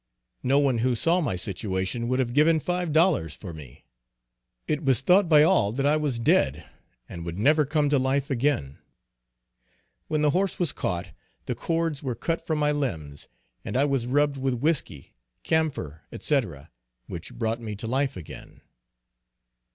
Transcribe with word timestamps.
No 0.41 0.57
one 0.57 0.79
who 0.79 0.95
saw 0.95 1.21
my 1.21 1.35
situation 1.35 2.07
would 2.07 2.17
have 2.17 2.33
given 2.33 2.59
five 2.59 2.91
dollars 2.91 3.35
for 3.35 3.53
me. 3.53 3.85
It 4.67 4.83
was 4.83 5.01
thought 5.01 5.29
by 5.29 5.43
all 5.43 5.71
that 5.73 5.85
I 5.85 5.95
was 5.95 6.17
dead 6.17 6.67
and 7.07 7.23
would 7.23 7.37
never 7.37 7.65
come 7.67 7.87
to 7.89 7.99
life 7.99 8.31
again. 8.31 8.79
When 10.07 10.23
the 10.23 10.31
horse 10.31 10.57
was 10.57 10.73
caught 10.73 11.09
the 11.45 11.53
cords 11.53 12.01
were 12.01 12.15
cut 12.15 12.41
from 12.43 12.57
my 12.57 12.71
limbs, 12.71 13.27
and 13.63 13.77
I 13.77 13.85
was 13.85 14.07
rubbed 14.07 14.37
with 14.37 14.55
whiskey, 14.55 15.13
camphor, 15.43 16.01
&c, 16.19 16.41
which 17.05 17.35
brought 17.35 17.61
me 17.61 17.75
to 17.75 17.85
life 17.85 18.17
again. 18.17 18.61